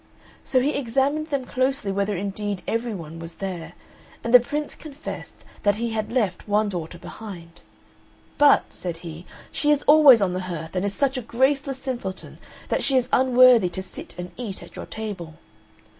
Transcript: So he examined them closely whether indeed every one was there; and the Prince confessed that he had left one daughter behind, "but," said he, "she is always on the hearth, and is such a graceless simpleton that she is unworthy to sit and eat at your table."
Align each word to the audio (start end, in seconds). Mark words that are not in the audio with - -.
So 0.43 0.61
he 0.61 0.73
examined 0.75 1.27
them 1.27 1.45
closely 1.45 1.91
whether 1.91 2.17
indeed 2.17 2.63
every 2.67 2.95
one 2.95 3.19
was 3.19 3.35
there; 3.35 3.73
and 4.23 4.33
the 4.33 4.39
Prince 4.39 4.73
confessed 4.73 5.45
that 5.61 5.75
he 5.75 5.91
had 5.91 6.11
left 6.11 6.47
one 6.47 6.69
daughter 6.69 6.97
behind, 6.97 7.61
"but," 8.39 8.63
said 8.69 8.97
he, 9.05 9.27
"she 9.51 9.69
is 9.69 9.83
always 9.83 10.19
on 10.19 10.33
the 10.33 10.39
hearth, 10.49 10.75
and 10.75 10.83
is 10.83 10.95
such 10.95 11.17
a 11.19 11.21
graceless 11.21 11.77
simpleton 11.77 12.39
that 12.69 12.81
she 12.83 12.97
is 12.97 13.09
unworthy 13.13 13.69
to 13.69 13.83
sit 13.83 14.17
and 14.17 14.31
eat 14.37 14.63
at 14.63 14.75
your 14.75 14.87
table." 14.87 15.35